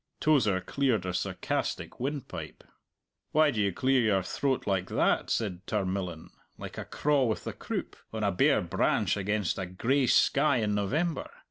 Tozer 0.19 0.61
cleared 0.61 1.05
a 1.05 1.13
sarcastic 1.13 1.99
windpipe. 1.99 2.63
"Why 3.33 3.51
do 3.51 3.61
you 3.61 3.71
clear 3.71 4.01
your 4.01 4.23
throat 4.23 4.65
like 4.65 4.89
that?" 4.89 5.29
said 5.29 5.61
Tarmillan 5.67 6.31
"like 6.57 6.79
a 6.79 6.85
craw 6.85 7.25
with 7.25 7.43
the 7.43 7.53
croup, 7.53 7.95
on 8.11 8.23
a 8.23 8.31
bare 8.31 8.63
branch 8.63 9.15
against 9.15 9.59
a 9.59 9.67
gray 9.67 10.07
sky 10.07 10.55
in 10.57 10.73
November! 10.73 11.29